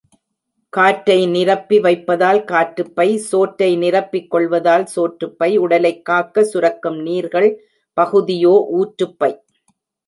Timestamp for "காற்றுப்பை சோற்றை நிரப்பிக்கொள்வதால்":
2.43-4.83